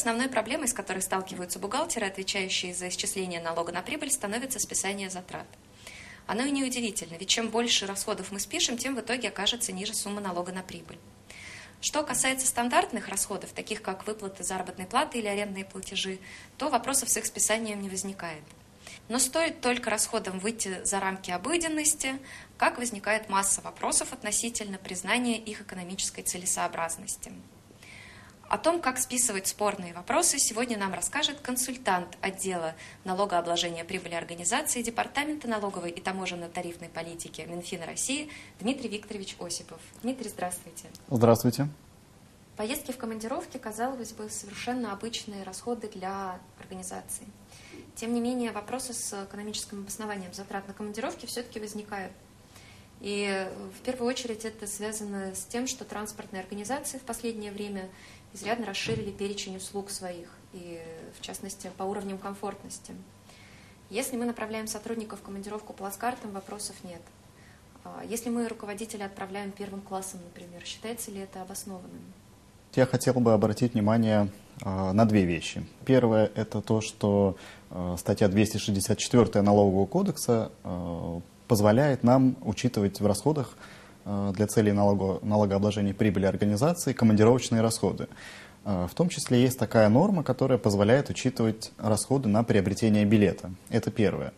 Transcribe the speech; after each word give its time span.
основной 0.00 0.28
проблемой, 0.28 0.66
с 0.66 0.72
которой 0.72 1.00
сталкиваются 1.02 1.58
бухгалтеры, 1.58 2.06
отвечающие 2.06 2.74
за 2.74 2.88
исчисление 2.88 3.40
налога 3.40 3.70
на 3.70 3.82
прибыль, 3.82 4.10
становится 4.10 4.58
списание 4.58 5.10
затрат. 5.10 5.46
Оно 6.26 6.42
и 6.44 6.50
неудивительно, 6.50 7.16
ведь 7.16 7.28
чем 7.28 7.50
больше 7.50 7.86
расходов 7.86 8.32
мы 8.32 8.40
спишем, 8.40 8.78
тем 8.78 8.96
в 8.96 9.00
итоге 9.00 9.28
окажется 9.28 9.72
ниже 9.72 9.94
сумма 9.94 10.22
налога 10.22 10.52
на 10.52 10.62
прибыль. 10.62 10.98
Что 11.82 12.02
касается 12.02 12.46
стандартных 12.46 13.08
расходов, 13.08 13.50
таких 13.52 13.82
как 13.82 14.06
выплаты 14.06 14.42
заработной 14.42 14.86
платы 14.86 15.18
или 15.18 15.26
арендные 15.26 15.66
платежи, 15.66 16.18
то 16.56 16.70
вопросов 16.70 17.10
с 17.10 17.16
их 17.18 17.26
списанием 17.26 17.82
не 17.82 17.90
возникает. 17.90 18.44
Но 19.08 19.18
стоит 19.18 19.60
только 19.60 19.90
расходам 19.90 20.38
выйти 20.38 20.82
за 20.84 20.98
рамки 20.98 21.30
обыденности, 21.30 22.18
как 22.56 22.78
возникает 22.78 23.28
масса 23.28 23.60
вопросов 23.60 24.12
относительно 24.12 24.78
признания 24.78 25.38
их 25.38 25.60
экономической 25.60 26.22
целесообразности. 26.22 27.32
О 28.50 28.58
том, 28.58 28.80
как 28.80 28.98
списывать 28.98 29.46
спорные 29.46 29.94
вопросы, 29.94 30.40
сегодня 30.40 30.76
нам 30.76 30.92
расскажет 30.92 31.38
консультант 31.40 32.18
отдела 32.20 32.74
налогообложения 33.04 33.84
прибыли 33.84 34.14
организации 34.14 34.82
Департамента 34.82 35.46
налоговой 35.46 35.90
и 35.90 36.00
таможенно-тарифной 36.00 36.88
политики 36.88 37.46
Минфина 37.48 37.86
России 37.86 38.28
Дмитрий 38.58 38.88
Викторович 38.88 39.36
Осипов. 39.38 39.78
Дмитрий, 40.02 40.28
здравствуйте. 40.28 40.88
Здравствуйте. 41.08 41.68
Поездки 42.56 42.90
в 42.90 42.98
командировке, 42.98 43.60
казалось 43.60 44.10
бы, 44.10 44.28
совершенно 44.28 44.92
обычные 44.92 45.44
расходы 45.44 45.86
для 45.86 46.40
организации. 46.58 47.28
Тем 47.94 48.12
не 48.12 48.20
менее, 48.20 48.50
вопросы 48.50 48.94
с 48.94 49.26
экономическим 49.26 49.82
обоснованием 49.82 50.34
затрат 50.34 50.66
на 50.66 50.74
командировки 50.74 51.24
все-таки 51.26 51.60
возникают. 51.60 52.12
И 53.00 53.48
в 53.78 53.82
первую 53.82 54.08
очередь 54.08 54.44
это 54.44 54.66
связано 54.66 55.34
с 55.34 55.44
тем, 55.44 55.66
что 55.66 55.84
транспортные 55.84 56.42
организации 56.42 56.98
в 56.98 57.02
последнее 57.02 57.50
время 57.50 57.88
изрядно 58.34 58.66
расширили 58.66 59.10
перечень 59.10 59.56
услуг 59.56 59.90
своих, 59.90 60.28
и 60.52 60.80
в 61.18 61.22
частности 61.22 61.70
по 61.76 61.84
уровням 61.84 62.18
комфортности. 62.18 62.94
Если 63.88 64.16
мы 64.16 64.24
направляем 64.24 64.66
сотрудников 64.66 65.20
в 65.20 65.22
командировку 65.22 65.72
плацкартом, 65.72 66.30
вопросов 66.30 66.76
нет. 66.84 67.00
А 67.84 68.04
если 68.08 68.28
мы 68.28 68.46
руководителя 68.46 69.06
отправляем 69.06 69.50
первым 69.50 69.80
классом, 69.80 70.20
например, 70.22 70.62
считается 70.64 71.10
ли 71.10 71.20
это 71.20 71.42
обоснованным? 71.42 72.02
Я 72.74 72.86
хотел 72.86 73.14
бы 73.14 73.32
обратить 73.32 73.74
внимание 73.74 74.30
э, 74.62 74.92
на 74.92 75.04
две 75.06 75.24
вещи. 75.24 75.66
Первое– 75.86 76.30
это 76.36 76.60
то, 76.60 76.80
что 76.80 77.36
э, 77.70 77.96
статья 77.98 78.28
264 78.28 79.42
Налогового 79.42 79.86
кодекса 79.86 80.52
э, 80.62 81.20
позволяет 81.50 82.04
нам 82.04 82.36
учитывать 82.42 83.00
в 83.00 83.06
расходах 83.06 83.56
Э, 84.04 84.32
для 84.34 84.46
целей 84.46 84.72
налого, 84.72 85.20
налогообложения 85.22 85.94
прибыли 85.94 86.26
организации 86.26 86.92
командировочные 86.92 87.60
расходы. 87.60 88.08
Э, 88.64 88.86
в 88.90 88.94
том 88.94 89.08
числе 89.08 89.42
есть 89.42 89.58
такая 89.58 89.88
норма, 89.88 90.22
которая 90.22 90.58
позволяет 90.58 91.10
учитывать 91.10 91.72
расходы 91.78 92.28
на 92.28 92.42
приобретение 92.42 93.04
билета. 93.04 93.50
Это 93.68 93.90
первое. 93.90 94.32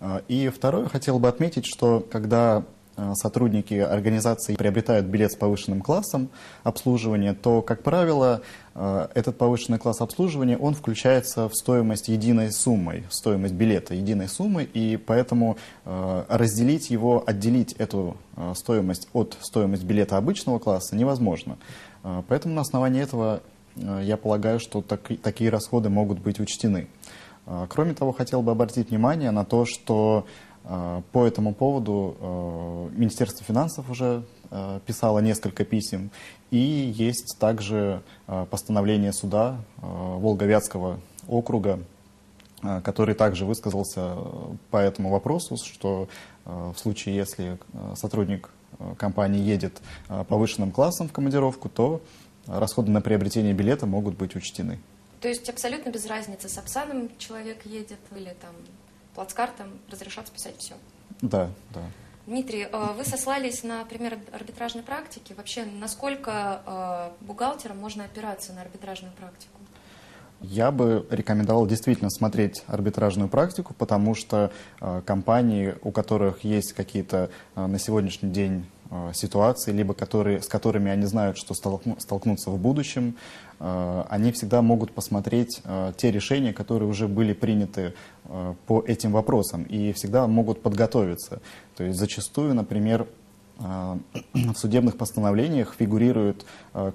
Э, 0.00 0.20
и 0.28 0.48
второе, 0.48 0.88
хотел 0.88 1.18
бы 1.18 1.28
отметить, 1.28 1.66
что 1.66 2.00
когда 2.00 2.64
сотрудники 3.14 3.74
организации 3.74 4.54
приобретают 4.54 5.06
билет 5.06 5.32
с 5.32 5.36
повышенным 5.36 5.80
классом 5.82 6.28
обслуживания, 6.62 7.34
то, 7.34 7.62
как 7.62 7.82
правило, 7.82 8.42
э, 8.74 9.08
этот 9.14 9.36
повышенный 9.36 9.78
класс 9.78 10.00
обслуживания, 10.00 10.56
он 10.56 10.74
включается 10.74 11.48
в 11.48 11.54
стоимость 11.54 12.08
единой 12.08 12.52
суммой, 12.52 13.04
в 13.08 13.14
стоимость 13.14 13.54
билета 13.54 13.94
единой 13.94 14.28
суммы, 14.28 14.64
и 14.64 14.96
поэтому 14.96 15.56
э, 15.84 16.24
разделить 16.28 16.90
его, 16.90 17.22
отделить 17.26 17.72
эту 17.74 18.16
стоимость 18.54 19.08
от 19.12 19.36
стоимости 19.40 19.84
билета 19.84 20.16
обычного 20.16 20.58
класса 20.58 20.96
невозможно. 20.96 21.56
Поэтому 22.28 22.54
на 22.54 22.62
основании 22.62 23.00
этого 23.00 23.42
я 23.76 24.16
полагаю, 24.16 24.58
что 24.58 24.82
так, 24.82 25.08
такие 25.22 25.50
расходы 25.50 25.88
могут 25.88 26.18
быть 26.18 26.40
учтены. 26.40 26.88
Кроме 27.68 27.94
того, 27.94 28.12
хотел 28.12 28.42
бы 28.42 28.50
обратить 28.50 28.90
внимание 28.90 29.30
на 29.30 29.44
то, 29.44 29.66
что 29.66 30.26
Э, 30.26 30.53
по 30.64 31.26
этому 31.26 31.54
поводу 31.54 32.16
э, 32.18 32.88
Министерство 32.96 33.44
финансов 33.44 33.90
уже 33.90 34.24
э, 34.50 34.80
писало 34.86 35.18
несколько 35.18 35.64
писем, 35.64 36.10
и 36.50 36.56
есть 36.56 37.36
также 37.38 38.02
постановление 38.50 39.12
суда 39.12 39.58
Волговятского 39.78 41.00
округа, 41.26 41.80
который 42.84 43.14
также 43.14 43.44
высказался 43.44 44.16
по 44.70 44.76
этому 44.76 45.10
вопросу, 45.10 45.56
что 45.56 46.08
в 46.44 46.76
случае, 46.76 47.16
если 47.16 47.58
сотрудник 47.96 48.50
компании 48.98 49.40
едет 49.40 49.82
повышенным 50.28 50.70
классом 50.70 51.08
в 51.08 51.12
командировку, 51.12 51.68
то 51.68 52.00
расходы 52.46 52.92
на 52.92 53.00
приобретение 53.00 53.52
билета 53.52 53.86
могут 53.86 54.16
быть 54.16 54.36
учтены. 54.36 54.78
То 55.20 55.28
есть 55.28 55.48
абсолютно 55.48 55.90
без 55.90 56.06
разницы, 56.06 56.48
с 56.48 56.56
Апсаном 56.58 57.08
человек 57.18 57.64
едет 57.64 57.98
или 58.14 58.36
там 58.40 58.54
плацкартом 59.14 59.68
разрешат 59.90 60.26
списать 60.28 60.56
все. 60.58 60.74
Да, 61.20 61.50
да. 61.72 61.82
Дмитрий, 62.26 62.66
э, 62.70 62.92
вы 62.96 63.04
сослались 63.04 63.62
на 63.64 63.84
пример 63.84 64.18
арбитражной 64.32 64.82
практики. 64.82 65.34
Вообще, 65.34 65.64
насколько 65.66 66.62
э, 66.66 67.26
бухгалтерам 67.26 67.78
можно 67.78 68.04
опираться 68.04 68.52
на 68.54 68.62
арбитражную 68.62 69.12
практику? 69.12 69.58
Я 70.40 70.70
бы 70.70 71.06
рекомендовал 71.10 71.66
действительно 71.66 72.10
смотреть 72.10 72.62
арбитражную 72.66 73.28
практику, 73.28 73.74
потому 73.74 74.14
что 74.14 74.50
э, 74.80 75.02
компании, 75.04 75.74
у 75.82 75.90
которых 75.90 76.44
есть 76.44 76.72
какие-то 76.72 77.30
на 77.54 77.78
сегодняшний 77.78 78.30
день 78.30 78.66
э, 78.90 79.12
ситуации, 79.14 79.72
либо 79.72 79.94
которые, 79.94 80.42
с 80.42 80.46
которыми 80.46 80.90
они 80.90 81.06
знают, 81.06 81.36
что 81.36 81.54
столкну, 81.54 81.96
столкнутся 81.98 82.50
в 82.50 82.58
будущем, 82.58 83.16
э, 83.60 84.04
они 84.08 84.32
всегда 84.32 84.62
могут 84.62 84.92
посмотреть 84.92 85.60
э, 85.64 85.92
те 85.96 86.10
решения, 86.10 86.52
которые 86.52 86.88
уже 86.88 87.08
были 87.08 87.32
приняты 87.32 87.94
по 88.66 88.82
этим 88.86 89.12
вопросам, 89.12 89.64
и 89.64 89.92
всегда 89.92 90.26
могут 90.26 90.62
подготовиться. 90.62 91.42
То 91.76 91.84
есть 91.84 91.98
зачастую, 91.98 92.54
например, 92.54 93.06
в 93.58 94.54
судебных 94.56 94.96
постановлениях 94.96 95.74
фигурирует, 95.78 96.44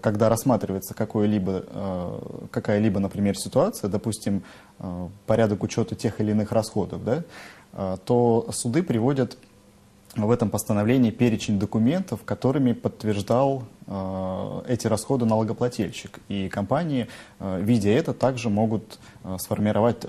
когда 0.02 0.28
рассматривается 0.28 0.94
какая-либо, 0.94 2.50
какая-либо, 2.52 3.00
например, 3.00 3.38
ситуация, 3.38 3.90
допустим, 3.90 4.44
порядок 5.26 5.64
учета 5.64 5.96
тех 5.96 6.20
или 6.20 6.32
иных 6.32 6.52
расходов, 6.52 7.02
да, 7.06 7.24
то 8.06 8.50
суды 8.52 8.84
приводят 8.84 9.38
в 10.16 10.32
этом 10.32 10.50
постановлении 10.50 11.12
перечень 11.12 11.60
документов, 11.60 12.22
которыми 12.26 12.74
подтверждал 12.74 13.64
э, 13.86 14.62
эти 14.68 14.88
расходы 14.88 15.26
налогоплательщик. 15.26 16.20
И 16.28 16.50
компании, 16.50 17.08
э, 17.40 17.62
видя 17.62 17.90
это, 17.90 18.14
также 18.14 18.50
могут 18.50 19.00
э, 19.24 19.38
сформировать 19.40 20.06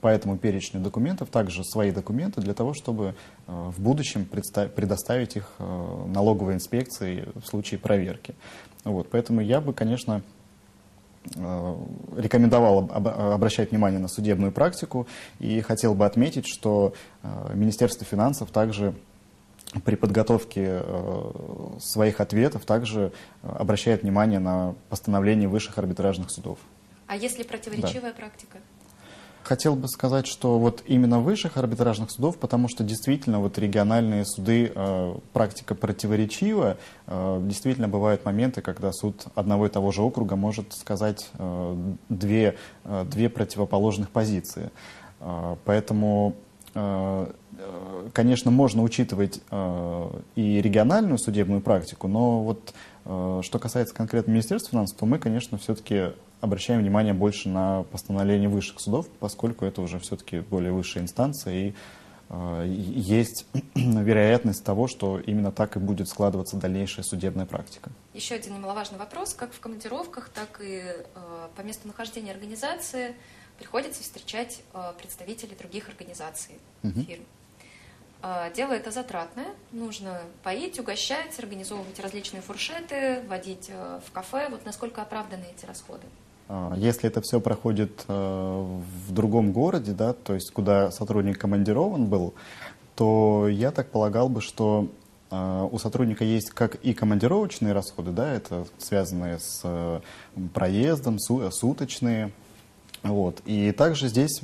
по 0.00 0.08
этому 0.08 0.38
перечню 0.38 0.80
документов 0.80 1.28
также 1.28 1.64
свои 1.64 1.92
документы 1.92 2.40
для 2.40 2.54
того, 2.54 2.74
чтобы 2.74 3.14
в 3.46 3.80
будущем 3.80 4.24
предоставить 4.24 5.36
их 5.36 5.52
налоговой 5.58 6.54
инспекции 6.54 7.28
в 7.34 7.46
случае 7.46 7.78
проверки. 7.78 8.34
Вот, 8.84 9.08
поэтому 9.10 9.40
я 9.40 9.60
бы, 9.60 9.72
конечно, 9.72 10.22
рекомендовал 12.16 12.90
обращать 12.92 13.70
внимание 13.70 13.98
на 13.98 14.08
судебную 14.08 14.52
практику 14.52 15.06
и 15.38 15.60
хотел 15.60 15.94
бы 15.94 16.04
отметить, 16.06 16.46
что 16.46 16.92
Министерство 17.54 18.06
финансов 18.06 18.50
также 18.50 18.94
при 19.82 19.96
подготовке 19.96 20.82
э, 20.82 21.30
своих 21.80 22.20
ответов 22.20 22.64
также 22.64 23.12
э, 23.42 23.48
обращает 23.48 24.02
внимание 24.02 24.38
на 24.38 24.74
постановление 24.88 25.48
высших 25.48 25.78
арбитражных 25.78 26.30
судов. 26.30 26.58
А 27.06 27.16
если 27.16 27.42
противоречивая 27.42 28.12
да. 28.12 28.16
практика? 28.16 28.58
Хотел 29.42 29.76
бы 29.76 29.88
сказать, 29.88 30.26
что 30.26 30.58
вот 30.58 30.82
именно 30.86 31.20
высших 31.20 31.58
арбитражных 31.58 32.10
судов, 32.10 32.38
потому 32.38 32.66
что 32.66 32.82
действительно 32.82 33.40
вот 33.40 33.58
региональные 33.58 34.24
суды, 34.24 34.72
э, 34.74 35.14
практика 35.34 35.74
противоречива. 35.74 36.78
Э, 37.06 37.40
действительно 37.42 37.86
бывают 37.86 38.24
моменты, 38.24 38.62
когда 38.62 38.90
суд 38.90 39.26
одного 39.34 39.66
и 39.66 39.68
того 39.68 39.92
же 39.92 40.00
округа 40.00 40.34
может 40.36 40.72
сказать 40.72 41.28
э, 41.34 41.76
две, 42.08 42.56
э, 42.84 43.04
две 43.10 43.28
противоположных 43.28 44.08
позиции. 44.08 44.70
Э, 45.20 45.56
поэтому 45.66 46.36
конечно, 48.12 48.50
можно 48.50 48.82
учитывать 48.82 49.40
э, 49.50 50.10
и 50.36 50.60
региональную 50.60 51.18
судебную 51.18 51.60
практику, 51.60 52.08
но 52.08 52.42
вот 52.42 52.74
э, 53.04 53.40
что 53.42 53.58
касается 53.58 53.94
конкретно 53.94 54.32
Министерства 54.32 54.72
финансов, 54.72 54.98
то 54.98 55.06
мы, 55.06 55.18
конечно, 55.18 55.58
все-таки 55.58 56.12
обращаем 56.40 56.80
внимание 56.80 57.14
больше 57.14 57.48
на 57.48 57.84
постановление 57.84 58.48
высших 58.48 58.80
судов, 58.80 59.08
поскольку 59.20 59.64
это 59.64 59.82
уже 59.82 59.98
все-таки 59.98 60.40
более 60.40 60.72
высшая 60.72 61.00
инстанция, 61.00 61.54
и 61.54 61.74
э, 62.28 62.64
есть 62.66 63.46
вероятность 63.74 64.64
того, 64.64 64.88
что 64.88 65.18
именно 65.20 65.52
так 65.52 65.76
и 65.76 65.78
будет 65.78 66.08
складываться 66.08 66.56
дальнейшая 66.56 67.04
судебная 67.04 67.46
практика. 67.46 67.90
Еще 68.14 68.34
один 68.34 68.54
немаловажный 68.54 68.98
вопрос. 68.98 69.34
Как 69.34 69.52
в 69.52 69.60
командировках, 69.60 70.28
так 70.28 70.60
и 70.62 70.82
по 71.56 71.62
месту 71.62 71.86
нахождения 71.86 72.32
организации 72.32 73.14
приходится 73.58 74.02
встречать 74.02 74.62
представителей 74.98 75.56
других 75.56 75.88
организаций, 75.88 76.56
угу. 76.82 77.02
фирм. 77.02 77.24
А, 78.26 78.50
дело 78.52 78.72
это 78.72 78.90
затратное, 78.90 79.48
нужно 79.70 80.22
поить, 80.42 80.80
угощать, 80.80 81.38
организовывать 81.38 82.00
различные 82.00 82.40
фуршеты, 82.40 83.20
водить 83.28 83.66
э, 83.68 84.00
в 84.06 84.10
кафе. 84.12 84.48
Вот 84.50 84.64
насколько 84.64 85.02
оправданы 85.02 85.44
эти 85.54 85.66
расходы? 85.66 86.06
А, 86.48 86.72
если 86.74 87.10
это 87.10 87.20
все 87.20 87.38
проходит 87.38 88.02
э, 88.08 88.12
в 88.12 89.12
другом 89.12 89.52
городе, 89.52 89.92
да, 89.92 90.14
то 90.14 90.32
есть 90.32 90.52
куда 90.52 90.90
сотрудник 90.90 91.38
командирован 91.38 92.06
был, 92.06 92.32
то 92.96 93.46
я 93.46 93.70
так 93.70 93.90
полагал 93.90 94.30
бы, 94.30 94.40
что 94.40 94.88
э, 95.30 95.68
у 95.70 95.78
сотрудника 95.78 96.24
есть 96.24 96.48
как 96.48 96.76
и 96.76 96.94
командировочные 96.94 97.74
расходы, 97.74 98.12
да, 98.12 98.32
это 98.32 98.66
связанные 98.78 99.38
с 99.38 99.60
э, 99.64 100.00
проездом, 100.54 101.18
суточные, 101.18 102.32
вот. 103.04 103.40
И 103.44 103.70
также 103.70 104.08
здесь 104.08 104.40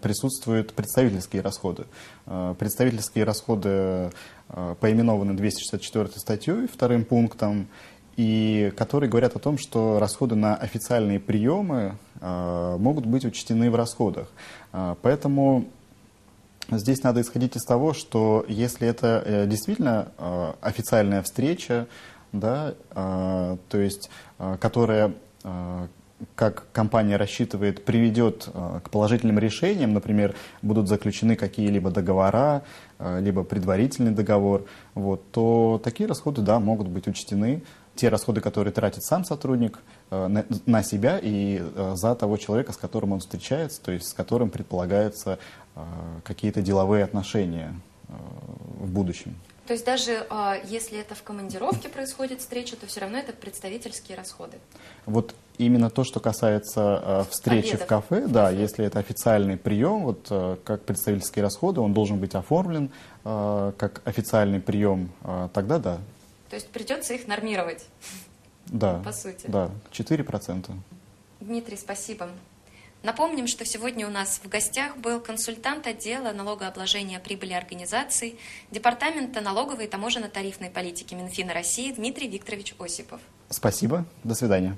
присутствуют 0.00 0.72
представительские 0.72 1.42
расходы. 1.42 1.84
Представительские 2.24 3.24
расходы 3.24 4.10
поименованы 4.80 5.34
264 5.34 6.08
статьей, 6.16 6.68
вторым 6.68 7.04
пунктом, 7.04 7.68
и 8.16 8.72
которые 8.76 9.10
говорят 9.10 9.36
о 9.36 9.38
том, 9.38 9.58
что 9.58 9.98
расходы 9.98 10.34
на 10.34 10.56
официальные 10.56 11.20
приемы 11.20 11.96
э, 12.20 12.76
могут 12.78 13.04
быть 13.04 13.24
учтены 13.24 13.70
в 13.70 13.74
расходах. 13.74 14.28
Э, 14.72 14.94
поэтому 15.02 15.66
здесь 16.70 17.02
надо 17.02 17.20
исходить 17.20 17.56
из 17.56 17.64
того, 17.64 17.92
что 17.92 18.44
если 18.48 18.88
это 18.88 19.22
э, 19.24 19.46
действительно 19.46 20.08
э, 20.16 20.52
официальная 20.62 21.22
встреча, 21.22 21.86
да, 22.32 22.74
э, 22.90 23.56
то 23.68 23.78
есть, 23.78 24.08
э, 24.38 24.56
которая 24.60 25.12
э, 25.44 25.86
как 26.34 26.70
компания 26.72 27.16
рассчитывает, 27.16 27.84
приведет 27.84 28.48
э, 28.52 28.80
к 28.82 28.90
положительным 28.90 29.38
решениям, 29.38 29.92
например, 29.92 30.34
будут 30.62 30.88
заключены 30.88 31.36
какие-либо 31.36 31.90
договора, 31.90 32.62
э, 32.98 33.20
либо 33.20 33.44
предварительный 33.44 34.12
договор, 34.12 34.66
вот, 34.94 35.30
то 35.30 35.80
такие 35.82 36.08
расходы, 36.08 36.42
да, 36.42 36.58
могут 36.58 36.88
быть 36.88 37.06
учтены 37.06 37.62
те 37.94 38.08
расходы, 38.08 38.40
которые 38.40 38.72
тратит 38.72 39.02
сам 39.02 39.24
сотрудник 39.24 39.78
э, 40.10 40.44
на, 40.66 40.82
себя 40.82 41.18
и 41.22 41.62
за 41.94 42.14
того 42.14 42.36
человека, 42.36 42.72
с 42.72 42.76
которым 42.76 43.12
он 43.12 43.20
встречается, 43.20 43.82
то 43.82 43.92
есть 43.92 44.08
с 44.08 44.12
которым 44.12 44.50
предполагаются 44.50 45.38
какие-то 46.24 46.62
деловые 46.62 47.04
отношения 47.04 47.74
в 48.08 48.90
будущем. 48.90 49.36
То 49.66 49.72
есть 49.72 49.84
даже 49.84 50.26
если 50.64 50.98
это 50.98 51.14
в 51.14 51.22
командировке 51.22 51.88
происходит 51.88 52.40
встреча, 52.40 52.76
то 52.76 52.86
все 52.86 53.00
равно 53.00 53.18
это 53.18 53.32
представительские 53.32 54.16
расходы. 54.16 54.58
Вот 55.06 55.34
именно 55.58 55.90
то, 55.90 56.04
что 56.04 56.20
касается 56.20 57.26
встречи 57.30 57.70
Обедов. 57.70 57.82
в 57.82 57.86
кафе, 57.86 58.26
да, 58.26 58.50
если 58.50 58.84
это 58.84 58.98
официальный 58.98 59.56
прием, 59.56 60.04
вот 60.04 60.60
как 60.64 60.82
представительские 60.82 61.42
расходы, 61.42 61.80
он 61.80 61.92
должен 61.94 62.18
быть 62.18 62.34
оформлен 62.34 62.90
как 63.24 64.02
официальный 64.04 64.60
прием, 64.60 65.10
тогда 65.52 65.78
да, 65.78 65.98
то 66.48 66.54
есть 66.54 66.68
придется 66.68 67.14
их 67.14 67.26
нормировать. 67.26 67.86
Да. 68.66 69.02
По 69.04 69.12
сути. 69.12 69.46
Да, 69.46 69.70
4%. 69.92 70.70
Дмитрий, 71.40 71.76
спасибо. 71.76 72.28
Напомним, 73.06 73.46
что 73.46 73.64
сегодня 73.64 74.04
у 74.04 74.10
нас 74.10 74.40
в 74.42 74.48
гостях 74.48 74.96
был 74.96 75.20
консультант 75.20 75.86
отдела 75.86 76.32
налогообложения 76.32 77.20
прибыли 77.20 77.52
организаций 77.52 78.36
Департамента 78.72 79.40
налоговой 79.40 79.84
и 79.84 79.88
таможенно-тарифной 79.88 80.70
политики 80.70 81.14
Минфина 81.14 81.54
России 81.54 81.92
Дмитрий 81.92 82.26
Викторович 82.26 82.74
Осипов. 82.80 83.20
Спасибо. 83.48 84.04
До 84.24 84.34
свидания. 84.34 84.76